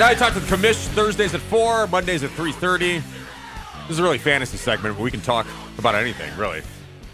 [0.00, 3.00] Now I talk to the commish Thursdays at four, Mondays at three thirty.
[3.00, 5.46] This is a really fantasy segment where we can talk
[5.76, 6.62] about anything, really.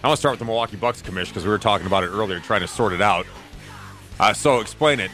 [0.04, 2.10] I want to start with the Milwaukee Bucks commish because we were talking about it
[2.10, 3.26] earlier, trying to sort it out.
[4.20, 5.10] Uh, so explain it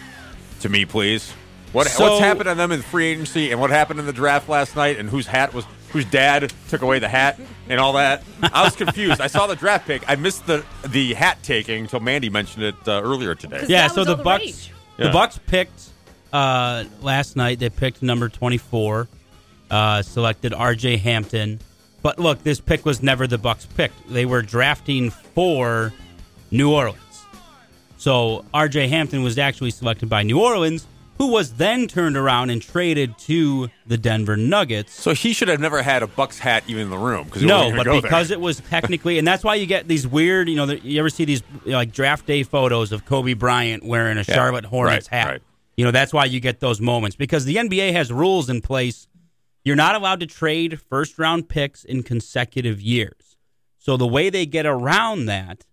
[0.60, 1.32] to me, please.
[1.72, 4.50] What So- what's happened on them in free agency, and what happened in the draft
[4.50, 8.22] last night, and whose hat was whose dad took away the hat and all that.
[8.52, 9.18] I was confused.
[9.22, 10.02] I saw the draft pick.
[10.06, 13.64] I missed the the hat taking until Mandy mentioned it uh, earlier today.
[13.66, 14.72] Yeah, so the all the Bucks rage.
[14.98, 15.91] the Bucks picked
[16.32, 17.58] uh, last night.
[17.58, 19.08] They picked number twenty four,
[19.70, 20.98] uh, selected R.J.
[20.98, 21.60] Hampton.
[22.02, 23.92] But look, this pick was never the Bucks pick.
[24.08, 25.92] They were drafting for
[26.50, 26.98] New Orleans.
[27.96, 28.88] So R.J.
[28.88, 33.70] Hampton was actually selected by New Orleans, who was then turned around and traded to
[33.86, 34.92] the Denver Nuggets.
[34.92, 37.70] So he should have never had a Bucks hat even in the room because No,
[37.70, 40.98] but because it was technically, and that's why you get these weird, you know, you
[40.98, 44.64] ever see these you know, like draft day photos of Kobe Bryant wearing a Charlotte
[44.64, 45.30] Hornets right, hat?
[45.30, 45.42] right.
[45.76, 49.08] You know, that's why you get those moments because the NBA has rules in place.
[49.64, 53.36] You're not allowed to trade first round picks in consecutive years.
[53.78, 55.64] So the way they get around that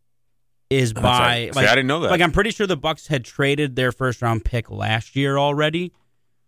[0.69, 1.55] is by right.
[1.55, 2.11] See, I didn't know that.
[2.11, 5.91] Like I'm pretty sure the Bucks had traded their first round pick last year already.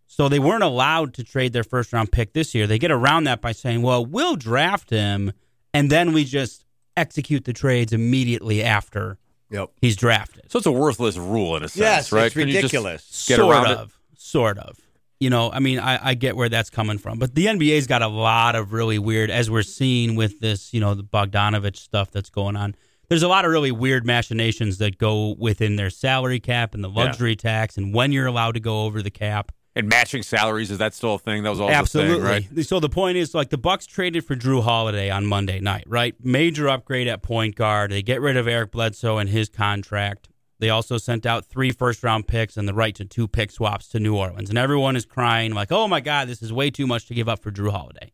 [0.08, 2.68] So they weren't allowed to trade their first round pick this year.
[2.68, 5.32] They get around that by saying, "Well, we'll draft him
[5.74, 6.66] and then we just
[6.98, 9.18] execute the trades immediately after
[9.52, 9.70] Yep.
[9.82, 12.26] he's drafted." So it's a worthless rule in a sense, Yes, right?
[12.26, 13.26] it's Can you just ridiculous.
[13.28, 13.78] Get sort around it.
[13.78, 14.78] of, sort of.
[15.20, 18.02] You know, I mean, I, I get where that's coming from, but the NBA's got
[18.02, 22.10] a lot of really weird, as we're seeing with this, you know, the Bogdanovich stuff
[22.10, 22.74] that's going on.
[23.08, 26.90] There's a lot of really weird machinations that go within their salary cap and the
[26.90, 29.52] luxury tax, and when you're allowed to go over the cap.
[29.76, 31.44] And matching salaries is that still a thing?
[31.44, 32.16] That was all Absolutely.
[32.16, 32.66] thing, right?
[32.66, 36.14] So the point is, like the Bucks traded for Jrue Holiday on Monday night, right?
[36.22, 37.92] Major upgrade at point guard.
[37.92, 40.28] They get rid of Eric Bledsoe and his contract.
[40.60, 43.88] They also sent out three first round picks and the right to two pick swaps
[43.90, 46.86] to New Orleans, and everyone is crying like, "Oh my God, this is way too
[46.86, 48.12] much to give up for Jrue Holiday."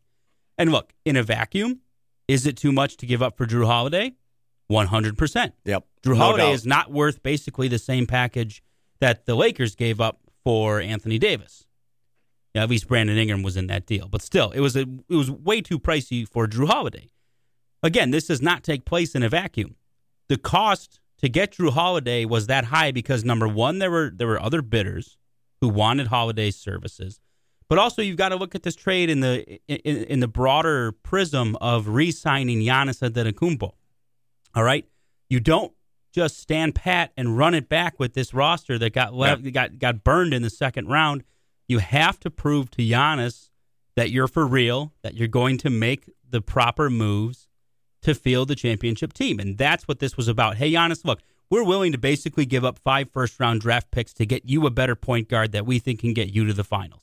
[0.56, 1.80] And look, in a vacuum,
[2.28, 4.14] is it too much to give up for Jrue Holiday?
[4.68, 5.54] One hundred percent.
[5.64, 5.84] Yep.
[6.04, 6.54] Jrue No Holiday doubt.
[6.54, 8.62] is not worth basically the same package
[9.00, 11.64] that the Lakers gave up for Anthony Davis.
[12.54, 15.14] Yeah, at least Brandon Ingram was in that deal, but still, it was a it
[15.14, 17.10] was way too pricey for Jrue Holiday.
[17.82, 19.76] Again, this does not take place in a vacuum.
[20.28, 24.26] The cost to get Jrue Holiday was that high because number one, there were there
[24.26, 25.18] were other bidders
[25.60, 27.20] who wanted Holiday's services,
[27.68, 30.92] but also you've got to look at this trade in the in, in the broader
[30.92, 33.72] prism of re-signing Giannis Antetokounmpo.
[34.54, 34.86] All right,
[35.28, 35.72] you don't
[36.12, 40.04] just stand pat and run it back with this roster that got left, got got
[40.04, 41.24] burned in the second round.
[41.66, 43.50] You have to prove to Giannis
[43.96, 47.48] that you're for real, that you're going to make the proper moves
[48.02, 50.56] to field the championship team, and that's what this was about.
[50.56, 51.20] Hey, Giannis, look,
[51.50, 54.70] we're willing to basically give up five first round draft picks to get you a
[54.70, 57.02] better point guard that we think can get you to the finals.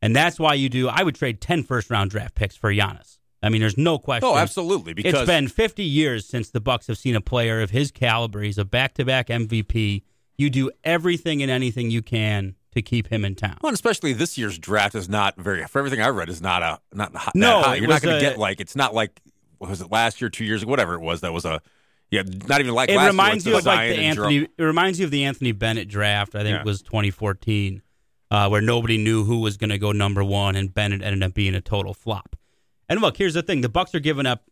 [0.00, 0.88] And that's why you do.
[0.88, 3.18] I would trade 10 first round draft picks for Giannis.
[3.42, 4.28] I mean, there's no question.
[4.28, 4.94] Oh, absolutely.
[4.94, 8.40] Because It's been 50 years since the Bucks have seen a player of his caliber.
[8.42, 10.02] He's a back-to-back MVP.
[10.38, 13.58] You do everything and anything you can to keep him in town.
[13.60, 15.64] Well, and especially this year's draft is not very.
[15.66, 17.74] For everything I've read, is not a not hot, No, high.
[17.76, 19.20] You're not going to get like it's not like
[19.58, 21.20] what was it last year, two years, ago, whatever it was.
[21.20, 21.60] That was a
[22.10, 24.48] yeah, not even like it last reminds year, you of like the Anthony.
[24.56, 26.34] It reminds you of the Anthony Bennett draft.
[26.34, 26.60] I think Yeah.
[26.60, 27.82] it was 2014,
[28.30, 31.34] uh, where nobody knew who was going to go number one, and Bennett ended up
[31.34, 32.36] being a total flop.
[32.92, 34.44] And look, here's the thing: the Bucks are giving up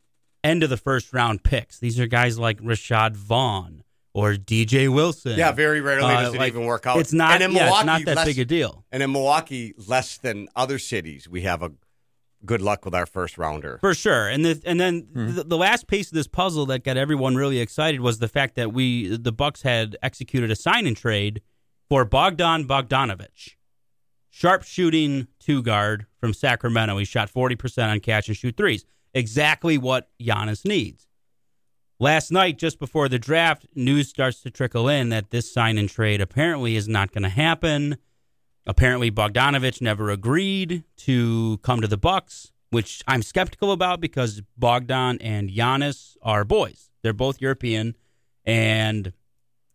[0.43, 1.79] end of the first round picks.
[1.79, 3.85] These are guys like Rashad Vaughn
[4.15, 5.39] or DJ Wilson.
[5.39, 6.99] Yeah, very rarely Uh, does it like, even work out.
[6.99, 7.35] It's not.
[7.35, 8.85] And in yeah, it's Milwaukee, not that less- big a deal.
[8.91, 11.73] And in Milwaukee, less than other cities, we have a
[12.45, 13.77] good luck with our first rounder.
[13.83, 15.35] For sure, and the, and then Hmm.
[15.35, 18.55] the, the last piece of this puzzle that got everyone really excited was the fact
[18.57, 21.43] that we the Bucks had executed a sign and trade
[21.91, 23.57] for Bogdan Bogdanovich,
[24.31, 26.97] sharpshooting two guard from Sacramento.
[26.99, 31.07] He shot forty percent on catch and shoot threes, exactly what Giannis needs.
[31.99, 35.89] Last night, just before the draft, news starts to trickle in that this sign and
[35.89, 37.99] trade apparently is not going to happen.
[38.67, 45.19] Apparently, Bogdanovich never agreed to come to the Bucks, which I'm skeptical about because Bogdan
[45.21, 46.91] and Giannis are boys.
[47.03, 47.97] They're both European,
[48.47, 49.13] and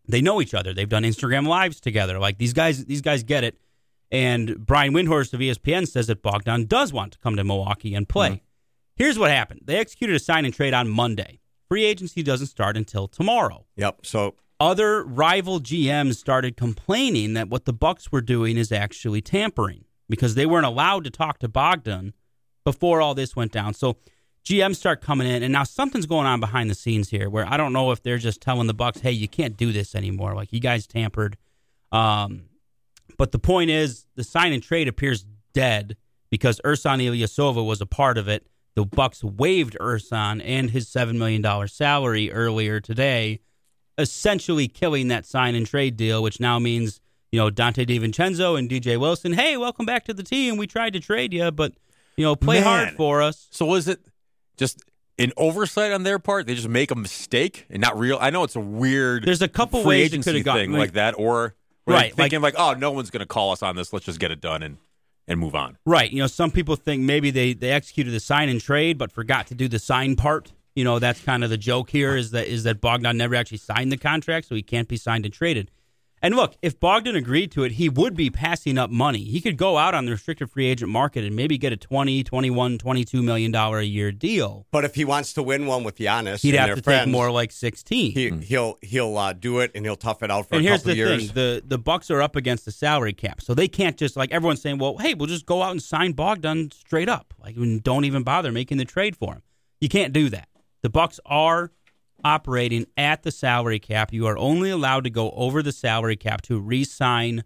[0.08, 0.74] they know each other.
[0.74, 2.18] They've done Instagram lives together.
[2.18, 3.60] Like these guys, these guys get it.
[4.16, 8.08] And Brian Windhorst of ESPN says that Bogdan does want to come to Milwaukee and
[8.08, 8.44] play.
[8.96, 11.42] Here's what happened: they executed a sign and trade on Monday.
[11.68, 14.06] Free agency doesn't start until tomorrow Yep.
[14.06, 19.84] So other rival GMs started complaining that what the Bucks were doing is actually tampering
[20.08, 22.14] because they weren't allowed to talk to Bogdan
[22.64, 23.74] before all this went down.
[23.74, 23.98] So
[24.46, 27.58] GMs start coming in, and now something's going on behind the scenes here where I
[27.58, 30.36] don't know if they're just telling the Bucks, "Hey, you can't do this anymore.
[30.36, 31.36] Like you guys tampered."
[31.92, 32.44] Um,
[33.18, 35.98] But the point is, the sign and trade appears dead
[36.30, 38.48] because Ersan Ilyasova was a part of it.
[38.75, 43.40] The Bucks waived Ersan and his seven million dollar salary earlier today,
[43.98, 47.00] essentially killing that sign and trade deal, which now means
[47.31, 49.34] you know Donte DiVincenzo and DJ Wilson.
[49.34, 50.58] Hey, welcome back to the team.
[50.58, 51.74] We tried to trade you, but
[52.18, 53.48] you know play hard for us.
[53.51, 54.00] So was it
[54.58, 54.81] just
[55.18, 56.46] an oversight on their part?
[56.46, 58.18] They just make a mistake and not real.
[58.19, 59.24] I know it's a weird.
[59.24, 61.56] There's a couple ways it could have gone thing like that, or
[61.86, 63.94] were Right, like- thinking like, oh, no one's going to call us on this.
[63.94, 64.78] Let's just get it done and
[65.28, 65.76] and move on.
[65.88, 66.12] Right.
[66.12, 69.48] You know, some people think maybe they, they executed the sign and trade, but forgot
[69.48, 70.54] to do the sign part.
[70.76, 73.58] You know, that's kind of the joke here is that is that Bogdan never actually
[73.58, 75.72] signed the contract, so he can't be signed and traded.
[76.25, 79.24] And look, if Bogdan agreed to it, he would be passing up money.
[79.25, 82.24] He could go out on the restricted free agent market and maybe get a 20,
[82.24, 84.66] 21, 22 million dollar a year deal.
[84.72, 87.06] But if he wants to win one with Giannis, He'd and have their to friends,
[87.06, 88.12] take more like 16.
[88.13, 90.80] He, He'll he'll uh, do it and he'll tough it out for and a here's
[90.80, 91.25] couple the years.
[91.27, 94.31] thing: the the Bucks are up against the salary cap, so they can't just like
[94.31, 94.80] everyone's saying.
[94.80, 97.36] Well, hey, we'll just go out and sign Bogdan straight up.
[97.39, 99.44] Like, don't even bother making the trade for him.
[99.80, 100.48] You can't do that.
[100.81, 101.69] The Bucks are
[102.25, 104.12] operating at the salary cap.
[104.12, 107.44] You are only allowed to go over the salary cap to re-sign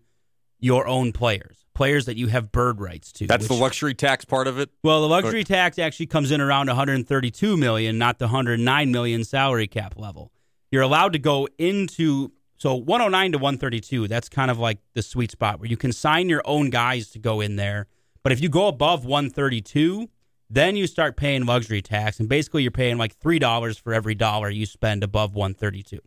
[0.57, 3.27] your own players, players that you have bird rights to.
[3.27, 4.69] That's the luxury tax part of it.
[4.83, 9.67] well, the luxury tax actually comes in around 132 million, not the 109 million salary
[9.67, 10.31] cap level.
[10.71, 14.07] You're allowed to go into so 109 to 132.
[14.07, 17.19] That's kind of like the sweet spot where you can sign your own guys to
[17.19, 17.87] go in there.
[18.21, 20.09] But if you go above 132,
[20.50, 24.16] then you start paying luxury tax, and basically you're paying like three dollars for every
[24.16, 26.00] dollar you spend above 132.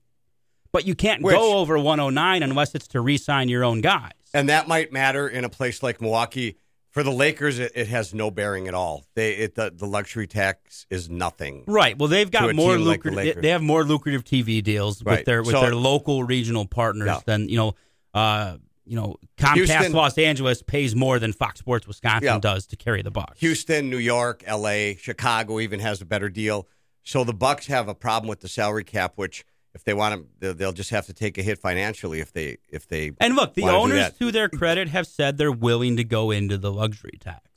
[0.72, 4.12] But you can't Which- go over 109 unless it's to re-sign your own guys.
[4.34, 6.56] and that might matter in a place like Milwaukee.
[6.90, 9.04] For the Lakers, it, it has no bearing at all.
[9.14, 11.64] They it, the, the luxury tax is nothing.
[11.66, 11.96] Right.
[11.98, 13.42] Well, they've got more team like the lucrative.
[13.42, 17.20] They have more lucrative TV deals with their with So- their local regional partners Yeah.
[17.24, 17.74] than you know.
[18.12, 22.38] Uh, you know, Comcast Houston- Los Angeles pays more than Fox Sports Wisconsin Yeah.
[22.40, 23.40] does to carry the Bucks.
[23.40, 26.66] Houston, New York, L.A., Chicago even has a better deal.
[27.04, 29.44] So the Bucks have a problem with the salary cap, which
[29.74, 32.86] if they want to, they'll- just have to take a hit financially if they if
[32.88, 33.12] they.
[33.20, 36.72] And look, the owners, to their credit, have said they're willing to go into the
[36.72, 37.48] luxury tax.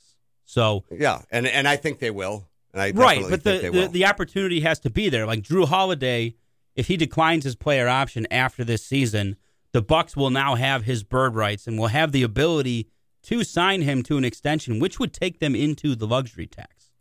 [0.45, 2.48] So Yeah, and and I think they will.
[2.72, 5.25] And I right, but think the, the the opportunity has to be there.
[5.25, 6.36] Like Jrue Holiday,
[6.75, 9.38] if he declines his player option after this season,
[9.75, 12.88] the Bucks will now have his bird rights and will have the ability
[13.24, 16.92] to sign him to an extension, which would take them into the luxury tax.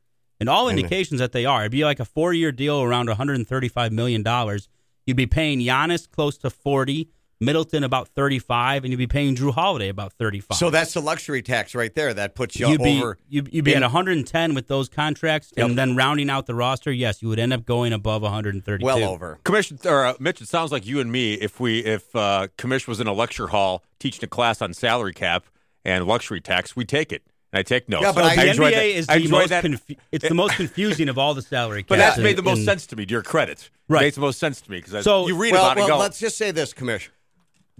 [0.41, 1.61] And all indications that they are.
[1.61, 4.69] It'd be like a four year deal around 135 million dollars.
[5.07, 7.11] You'd be paying Giannis close to 40,
[7.41, 10.57] Middleton about 35, and you'd be paying Jrue Holiday about 35.
[10.57, 12.15] so that's the luxury tax right there.
[12.15, 13.19] That puts you you'd be over.
[13.29, 15.67] you'd, you'd be in- at 110 with those contracts, Yep.
[15.69, 18.85] and then rounding out the roster, yes, you would end up going above 132.
[18.85, 19.39] well over.
[19.45, 21.35] Commission or uh, Mitch, it sounds like you and me.
[21.35, 25.13] If we if uh, Commish was in a lecture hall teaching a class on salary
[25.13, 25.45] cap
[25.85, 27.23] and luxury tax, we take it.
[27.53, 28.03] I take notes.
[28.03, 28.87] Yeah, but So I- the enjoyed NBA that.
[28.87, 31.89] is the most confu- it's the most confusing of all the salary caps.
[31.89, 33.07] But that's made the most in- sense to me.
[33.07, 34.01] To your credit, Right.
[34.01, 35.89] It makes the most sense to me because So- you read well, about it.
[35.91, 37.09] well, let's just say this, Commish.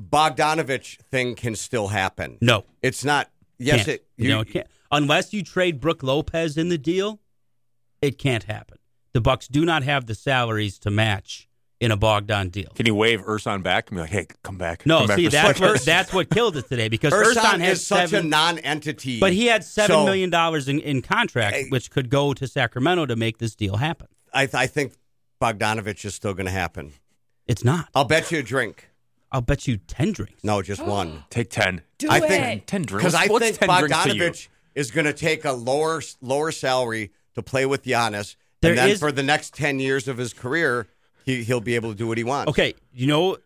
[0.01, 2.39] Bogdanovich thing can still happen.
[2.41, 3.31] No, It's not.
[3.59, 3.89] Yes, can't.
[3.89, 4.07] it.
[4.17, 4.67] you know, it can't.
[4.91, 7.21] unless you trade Brook Lopez in the deal,
[8.03, 8.79] it can't happen.
[9.13, 11.49] The Bucks do not have the salaries to match
[11.81, 12.71] in a Bogdan deal.
[12.75, 14.85] Can you wave Ersan back and be like, "Hey, come back"?
[14.87, 17.35] No, come back see for that's six what that's what killed it today because Ersan,
[17.35, 19.21] Ersan has is such seven, a non-entity.
[19.21, 21.69] But he had seven So, million dollars in, in contract, Hey.
[21.69, 24.09] which could go to Sacramento to make this deal happen.
[24.33, 24.95] I, I think
[25.41, 26.93] Bogdanovich is still going to happen.
[27.47, 27.89] It's not.
[27.95, 28.89] I'll bet you a drink.
[29.35, 30.43] I'll bet you ten drinks.
[30.45, 31.25] No, just one.
[31.29, 31.83] Take ten.
[31.99, 32.29] Do I it.
[32.29, 33.03] think Ten drinks.
[33.03, 34.11] because I What's think 10 drinks to?
[34.11, 38.79] Bogdanovich is going to take a lower lower salary to play with Giannis, There and
[38.79, 40.87] then is- for the next ten years of his career,
[41.25, 42.49] he, he'll be able to do what he wants.
[42.51, 43.37] Okay, you know,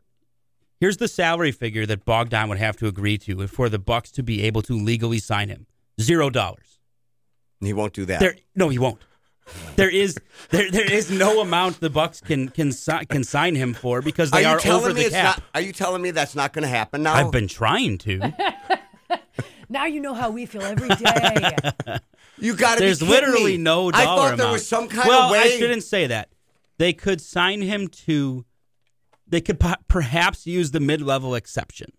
[0.78, 4.22] here's the salary figure that Bogdan would have to agree to for the Bucks to
[4.22, 5.66] be able to legally sign him:
[6.00, 6.78] zero dollars.
[7.60, 8.20] he won't do that.
[8.20, 9.00] There, no, he won't.
[9.76, 10.16] There is
[10.50, 14.30] there there is no amount the Bucks can can si- can sign him for because
[14.30, 15.36] they are are, telling over me the it's cap.
[15.38, 15.44] not?
[15.54, 17.14] Are you telling me that's not going to happen now?
[17.14, 18.34] I've been trying to.
[19.68, 21.98] Now you know how we feel every day.
[22.38, 22.80] you got to.
[22.80, 23.62] There's be literally me.
[23.62, 25.40] no dollar I dollar thought there was some kind well, of way.
[25.40, 26.30] I shouldn't say that.
[26.78, 28.44] They could sign him to.
[29.26, 31.92] They could p- perhaps use the mid-level exception,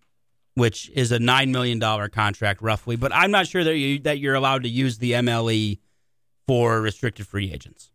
[0.56, 2.96] which is a nine million dollar contract roughly.
[2.96, 5.79] But I'm not sure that you that you're allowed to use the MLE
[6.50, 7.91] for restricted free agents.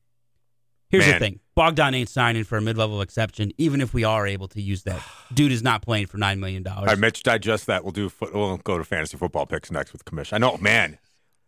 [0.88, 1.14] Here's Man.
[1.14, 4.60] the thing: Bogdan ain't signing for a mid-level exception, even if we are able to
[4.62, 5.02] use that.
[5.34, 6.78] Dude is not playing for nine million dollars.
[6.82, 7.82] All right, Mitch, digest that.
[7.82, 8.08] We'll do.
[8.08, 10.36] Foot, we'll go to fantasy football picks next with Commission.
[10.36, 10.98] I know, man.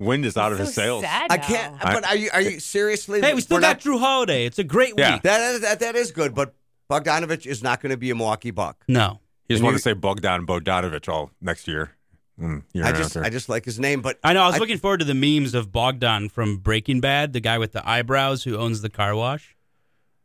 [0.01, 1.05] Wind is out of so his sails.
[1.07, 1.81] I can't.
[1.81, 2.29] But are you?
[2.33, 3.21] Are you seriously?
[3.21, 4.45] Hey, we still got not- Jrue Holiday.
[4.45, 5.15] It's a great Yeah.
[5.15, 5.23] week.
[5.23, 6.55] That is that, that is good, but
[6.91, 8.83] Bogdanovich is not going to be a Milwaukee Buck.
[8.89, 11.93] No, He just And wanted to say Bogdan Bogdanovich all next year.
[12.41, 13.25] Mm, you're I just answer.
[13.25, 14.43] I just like his name, but I know.
[14.43, 17.73] I was looking forward to the memes of Bogdan from Breaking Bad, the guy with
[17.73, 19.57] the eyebrows who owns the car wash.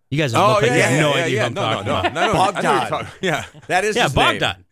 [0.10, 1.42] You guys Oh look yeah, like you yeah, have no yeah, idea yeah.
[1.42, 2.14] who I'm no, talking no, about.
[2.14, 2.90] no, no, no, I know what you're Bogdan.
[2.90, 4.40] talking- Yeah, that is Yeah, his name.
[4.40, 4.66] Bogdan.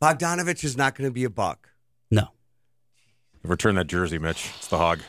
[0.00, 1.68] Bogdanovich is not going to be a buck.
[2.12, 2.28] No.
[3.42, 4.50] return that jersey, Mitch.
[4.58, 5.00] It's the hog.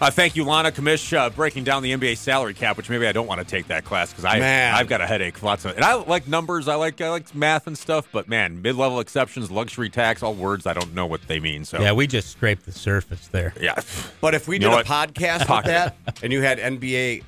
[0.00, 3.12] Uh, thank you, Lana Commish, uh, breaking down the NBA salary cap, which maybe I
[3.12, 4.74] don't want to take that class because I Man.
[4.74, 5.40] I've got a headache.
[5.42, 6.68] Lots of, and I like numbers.
[6.68, 8.08] I like I like math and stuff.
[8.12, 11.64] But man, mid level exceptions, luxury tax, all words I don't know what they mean.
[11.64, 13.54] So Yeah, we just scraped the surface there.
[13.60, 13.80] yeah.
[14.20, 14.86] But if we You did a what?
[14.86, 17.22] podcast with that and you had NBA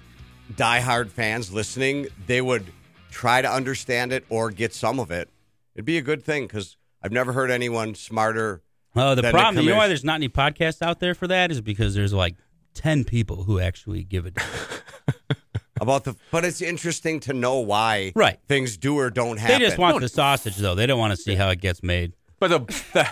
[0.55, 2.67] diehard fans listening, they would
[3.11, 5.31] try to understand it or get some of it.
[5.75, 8.61] It'd be a good thing because I've never heard anyone smarter.
[8.99, 11.61] Oh, the problem, you know why there's not any podcasts out there for that is
[11.61, 12.35] because there's like
[12.77, 14.37] 10 people who actually give it.
[15.81, 18.39] About the, but it's interesting to know why Right.
[18.49, 19.59] things do or don't happen.
[19.61, 20.75] They just want the sausage, though.
[20.75, 22.15] They don't want to see how it gets made.
[22.41, 22.59] But the
[22.95, 23.07] the,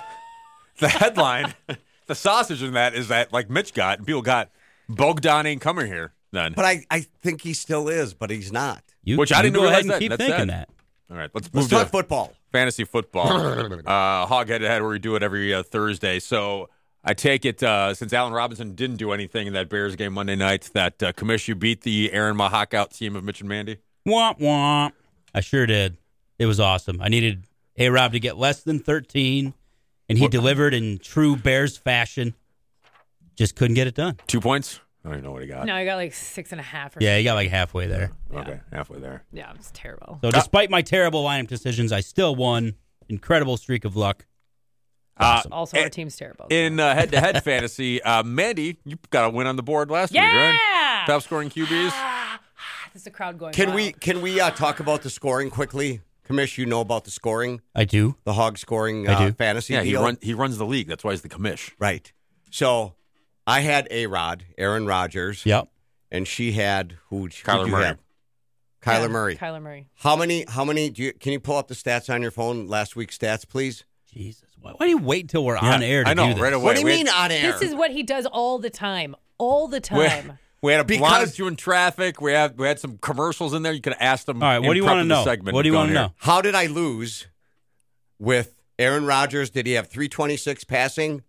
[0.78, 1.52] the headline,
[2.06, 4.50] the sausage in that is that like Mitch got and people got
[4.88, 6.54] Bogdan ain't coming here then.
[6.54, 8.82] But I, I think he still is, but he's not.
[9.02, 9.98] You, Which I didn't go realize ahead and that.
[10.00, 10.48] keep That's thinking sad.
[10.48, 10.68] that.
[11.10, 12.32] All right, let's Let's move talk to football.
[12.50, 13.28] fantasy football.
[13.86, 16.18] uh, hog head to head, where we do it every uh, Thursday.
[16.18, 16.70] So
[17.04, 20.36] I take it uh, since Allen Robinson didn't do anything in that Bears game Monday
[20.36, 23.76] night, that uh, Commish beat the Aaron Mahawk out team of Mitch and Mandy.
[24.08, 24.92] Womp womp.
[25.34, 25.98] I sure did.
[26.38, 27.00] It was awesome.
[27.02, 27.44] I needed
[27.76, 29.52] A Rob to get less than 13,
[30.08, 32.34] and he What- delivered in true Bears fashion.
[33.36, 34.18] Just couldn't get it done.
[34.26, 34.80] Two points.
[35.04, 35.66] I don't even know what he got.
[35.66, 36.96] No, I got like six and a half.
[36.96, 38.12] Or Yeah, he got like halfway there.
[38.32, 39.24] Okay, halfway there.
[39.32, 40.18] Yeah, it was terrible.
[40.22, 42.74] So despite my terrible lineup decisions, I still won.
[43.10, 44.24] Incredible streak of luck.
[45.16, 45.52] Awesome.
[45.52, 46.46] Also, our team's terrible.
[46.50, 50.20] In uh, head-to-head fantasy, uh, Mandy, you got a win on the board last week,
[50.20, 50.58] right?
[50.72, 51.92] yeah, Top scoring QBs.
[52.92, 53.52] There's a crowd going.
[53.52, 53.76] Can wild.
[53.76, 56.00] we can we uh, talk about the scoring quickly?
[56.28, 58.16] Commish, you know about the scoring, I do.
[58.24, 59.32] the hog scoring I uh, do.
[59.34, 60.02] fantasy Yeah, he deal?
[60.02, 60.88] run he runs the league.
[60.88, 61.72] That's why he's the commish.
[61.78, 62.10] Right.
[62.50, 62.94] So
[63.46, 65.68] I had A Rod, Aaron Rodgers, Yep.
[66.10, 67.22] and she had who?
[67.24, 67.84] who'd Kyler Murray.
[67.84, 67.98] have?
[68.80, 69.36] Kyler Yeah, Murray.
[69.36, 69.88] Kyler Murray.
[69.96, 70.44] How many?
[70.48, 70.88] How many?
[70.90, 72.68] Do you, can you pull up the stats on your phone?
[72.68, 73.84] Last week's stats, please.
[74.10, 74.50] Jesus.
[74.64, 76.42] Why, why do you wait till we're on air to I know, do this?
[76.42, 76.64] right away.
[76.64, 77.52] What do you We mean had- on air?
[77.52, 79.14] This is what he does all the time.
[79.38, 80.38] All the We, time.
[80.62, 82.20] we had a Because- blast you in traffic.
[82.20, 83.72] We had we had some commercials in there.
[83.72, 84.42] You could ask them.
[84.42, 85.24] All right, what do you want to the know?
[85.24, 86.12] Segment What do you want to know?
[86.18, 87.26] How did I lose
[88.18, 89.50] with Aaron Rodgers?
[89.50, 91.22] Did he have 326 passing?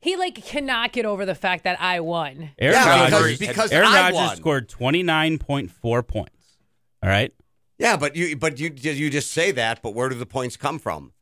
[0.00, 2.50] He like cannot get over the fact that I won.
[2.58, 4.36] Aaron Yeah, because- Rodgers, because Aaron I Rodgers won.
[4.36, 6.32] scored 29.4 points.
[7.02, 7.32] All right.
[7.78, 10.78] Yeah, but you but you you just say that, but where do the points come
[10.80, 11.12] from?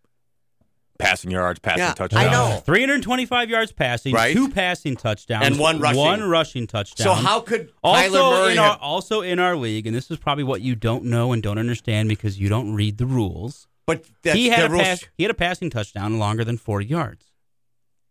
[0.98, 2.26] Passing yards, passing Yeah, touchdowns.
[2.26, 2.60] I know.
[2.64, 4.32] 325 yards passing, Right.
[4.32, 5.98] two passing touchdowns, And one rushing.
[6.00, 7.04] One rushing touchdown.
[7.04, 10.16] So how could also Kyler Murray in our, also in our league, and this is
[10.18, 13.68] probably what you don't know and don't understand because you don't read the rules.
[13.86, 14.82] But that's he had a rules.
[14.82, 17.26] pass, he had a passing touchdown longer than 40 yards.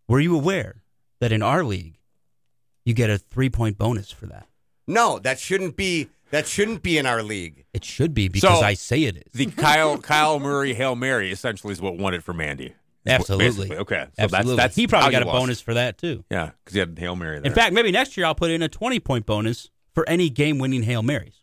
[0.08, 0.84] Were you aware
[1.20, 1.98] that in our league
[2.86, 4.48] you get a three point bonus for that?
[4.88, 6.10] No, that shouldn't be.
[6.36, 7.63] That shouldn't be in our league.
[7.74, 9.24] It should be because So, I say it is.
[9.34, 12.74] The Kyle Kyle Murray Hail Mary essentially is what won it for Mandy.
[13.08, 13.46] Absolutely.
[13.68, 13.77] basically.
[13.77, 14.06] Okay.
[14.18, 14.56] So Absolutely.
[14.56, 15.39] that's that's he probably got a lost.
[15.39, 16.24] bonus for that too.
[16.30, 17.50] Yeah, because he had Hail Mary there.
[17.50, 20.58] In fact, maybe next year I'll put in a 20 point bonus for any game
[20.60, 21.36] winning Hail Marys.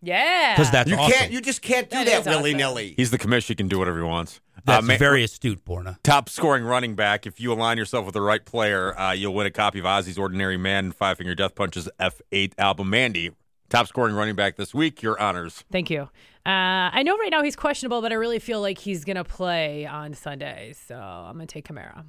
[0.00, 0.54] Yeah.
[0.54, 1.12] Because that's You awesome.
[1.12, 1.32] can't.
[1.32, 2.42] You just can't do That that, is awesome.
[2.42, 2.94] willy nilly.
[2.96, 3.48] he's the commish.
[3.48, 4.40] He can do whatever he wants.
[4.64, 5.98] That's Uh, Ma- very astute, Borna.
[6.04, 7.26] top scoring running back.
[7.26, 10.18] If you align yourself with the right player, uh, you'll win a copy of Ozzy's
[10.18, 12.90] Ordinary Man and Five Finger Death Punch's F8 album.
[12.90, 13.32] Mandy,
[13.68, 15.02] top scoring running back this week.
[15.02, 15.64] Your honors.
[15.70, 16.02] Thank you.
[16.46, 19.86] Uh, I know right now he's questionable, but I really feel like he's gonna play
[19.86, 22.04] on Sunday, so I'm gonna take Kamara.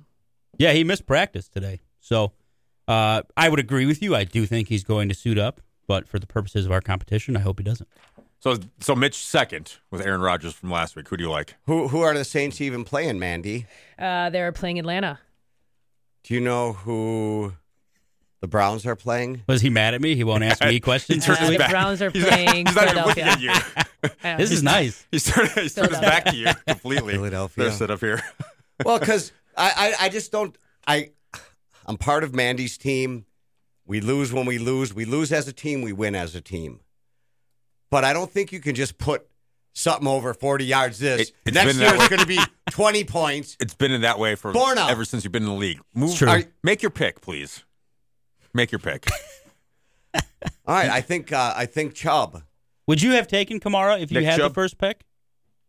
[0.58, 1.82] Yeah, he missed practice today.
[2.00, 2.34] So
[2.88, 4.16] uh, I would agree with you.
[4.16, 7.38] I do think he's going to suit up, but for the purposes of our competition,
[7.38, 7.88] I hope he doesn't.
[8.39, 11.08] So, so Mitch second with Aaron Rodgers from last week.
[11.10, 11.56] Who do you like?
[11.66, 13.68] Who who are the Saints even playing, Mandy?
[13.98, 15.20] Uh, they're playing Atlanta.
[16.24, 17.54] Do you know who
[18.41, 19.41] the Browns are playing?
[19.48, 20.15] Was he mad at me?
[20.15, 21.27] He won't ask me questions.
[21.27, 21.69] Uh, the back.
[21.72, 23.51] Browns are He's not- playing he's not even looking at you.
[24.38, 25.05] This is nice.
[25.12, 27.15] He's turned, he's turned his back to you completely.
[27.15, 27.65] Philadelphia.
[27.65, 28.22] There, sit up here.
[28.86, 30.58] Well, because I, I I just don't.
[30.88, 31.12] I
[31.86, 33.25] I'm part of Mandy's team.
[33.86, 34.93] We lose when we lose.
[34.93, 35.81] We lose as a team.
[35.81, 36.79] We win as a team.
[37.91, 39.27] But I don't think you can just put
[39.74, 41.00] something over 40 yards.
[41.00, 42.39] This It- next year that it's going to be
[42.72, 43.58] 20 points.
[43.60, 44.89] It's been in that way for Borna.
[44.89, 45.81] ever since you've been in the league.
[45.93, 46.29] Move, true.
[46.29, 47.65] Are- make your pick, please.
[48.53, 49.08] Make your pick.
[50.65, 52.44] All right, I think uh, I think Chubb.
[52.88, 55.06] Would you have taken Kamara if you Nick had the first pick?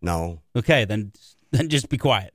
[0.03, 1.13] No, Okay, then
[1.51, 2.33] then just be quiet.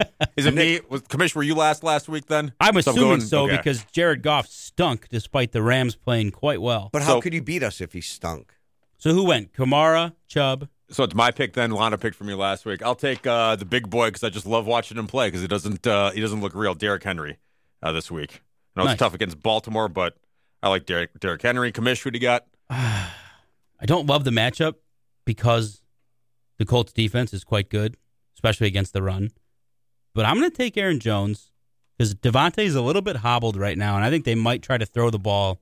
[0.36, 0.80] Is it me?
[0.88, 1.40] Was Commissioner?
[1.40, 2.26] Were you last last week?
[2.26, 3.56] Then I'm assuming going- so okay.
[3.56, 6.90] because Jared Goff stunk despite the Rams playing quite well.
[6.92, 8.52] but how So- could he beat us if he stunk?
[8.98, 9.52] So who went?
[9.52, 10.68] Kamara, Chubb.
[10.90, 11.70] So it's my pick then.
[11.72, 12.82] Lana picked for me last week.
[12.82, 15.48] I'll take uh, the big boy because I just love watching him play because he
[15.48, 16.74] doesn't uh, he doesn't look real.
[16.74, 17.38] Derrick Henry
[17.82, 18.42] uh, this week.
[18.76, 18.94] I know Nice.
[18.94, 20.16] it's tough against Baltimore, but
[20.62, 21.70] I like Derek, Derrick Henry.
[21.72, 22.46] Commish, who do you got?
[22.70, 24.74] I don't love the matchup
[25.24, 25.82] because
[26.58, 27.96] the Colts defense is quite good,
[28.36, 29.30] especially against the run.
[30.14, 31.50] But I'm going to take Aaron Jones
[31.96, 34.78] because Davante is a little bit hobbled right now, and I think they might try
[34.78, 35.60] to throw the ball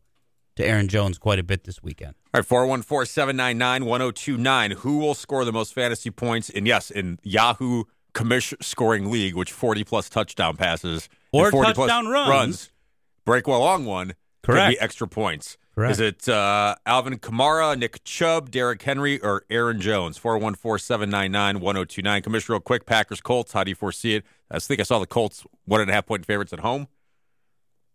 [0.56, 2.14] to Aaron Jones quite a bit this weekend.
[2.34, 4.70] All right, 414 799 1029.
[4.82, 6.50] Who will score the most fantasy points?
[6.50, 11.72] And yes, in Yahoo Commish scoring league, which 40 plus touchdown passes Or and 40
[11.72, 12.70] plus touchdown runs.
[13.24, 14.14] Break a long one.
[14.42, 14.70] Could Correct.
[14.78, 15.56] be extra points.
[15.74, 15.92] Correct.
[15.92, 20.18] Is it uh, Alvin Kamara, Nick Chubb, Derrick Henry, or Aaron Jones?
[20.18, 22.22] 414 799 1029.
[22.22, 23.52] Commissioner, real quick Packers Colts.
[23.52, 24.24] How do you foresee it?
[24.50, 26.88] I think I saw the Colts one and a half point favorites at home.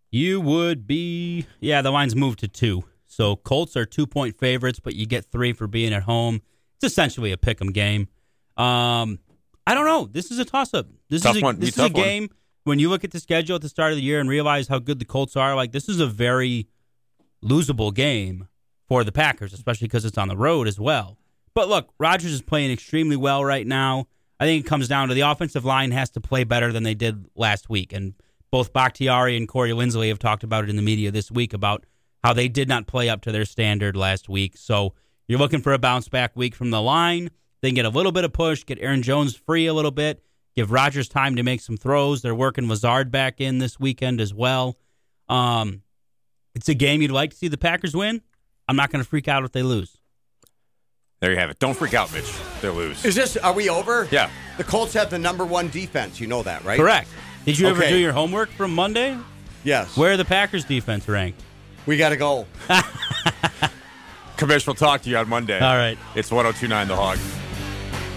[0.09, 2.83] You would be, yeah, the line's moved to two.
[3.05, 6.41] So Colts are two point favorites, but you get three for being at home.
[6.75, 8.07] It's essentially a pick 'em game.
[8.55, 9.19] Um,
[9.67, 10.07] I don't know.
[10.11, 10.87] This is a toss up.
[11.09, 11.59] This Tough is a, one.
[11.59, 12.29] This is a tough one.
[12.67, 14.79] When you look at the schedule at the start of the year and realize how
[14.79, 15.55] good the Colts are.
[15.55, 16.67] Like this is a very
[17.41, 18.49] losable game
[18.89, 21.17] for the Packers, especially because it's on the road as well.
[21.53, 24.07] But look, Rodgers is playing extremely well right now.
[24.37, 26.93] I think it comes down to the offensive line has to play better than they
[26.93, 27.93] did last week.
[27.93, 28.15] And
[28.51, 31.85] both Bakhtiari and Corey Linsley have talked about it in the media this week about
[32.21, 34.57] how they did not play up to their standard last week.
[34.57, 34.93] So
[35.29, 37.31] you're looking for a bounce back week from the line.
[37.61, 40.21] Then get a little bit of push, get Aaron Jones free a little bit,
[40.57, 42.23] give Rodgers time to make some throws.
[42.23, 44.75] They're working Lazard back in this weekend as well.
[45.29, 45.83] Um,
[46.55, 48.23] it's a game you'd like to see the Packers win.
[48.67, 49.97] I'm not going to freak out if they lose.
[51.19, 51.59] There you have it.
[51.59, 52.31] Don't freak out, Mitch.
[52.61, 53.05] They lose.
[53.05, 53.37] Is this?
[53.37, 54.07] Are we over?
[54.11, 54.29] Yeah.
[54.57, 56.19] The Colts have the number one defense.
[56.19, 56.77] You know that, right?
[56.79, 57.07] Correct.
[57.45, 59.17] Did you ever do your homework from Monday?
[59.63, 59.95] Yes.
[59.95, 61.41] Where are the Packers defense ranked?
[61.85, 62.45] we got to go.
[64.37, 65.59] Commish, we'll talk to you on Monday.
[65.59, 65.97] All right.
[66.15, 67.46] It's 1029 The Hog.